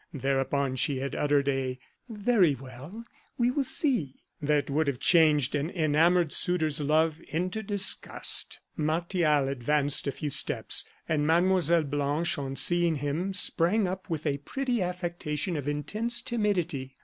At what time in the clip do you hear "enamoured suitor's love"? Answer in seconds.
5.69-7.21